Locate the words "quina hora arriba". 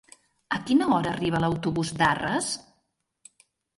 0.69-1.41